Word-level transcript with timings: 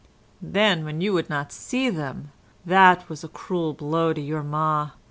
"Then 0.41 0.83
when 0.83 0.99
you 0.99 1.13
would 1.13 1.29
not 1.29 1.51
see 1.51 1.87
them, 1.91 2.31
that 2.65 3.07
was 3.07 3.23
a 3.23 3.27
cruel 3.27 3.73
blow 3.75 4.13
to 4.13 4.19
your 4.19 4.41
ma. 4.41 4.89